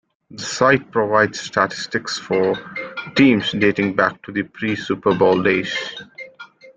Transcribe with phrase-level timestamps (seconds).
[0.31, 2.55] The site provides statistics for
[3.13, 5.75] teams dating back to the pre-Super Bowl days.